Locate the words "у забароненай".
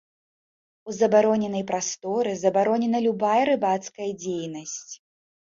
0.91-1.63